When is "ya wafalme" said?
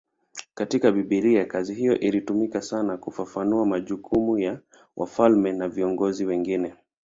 4.39-5.51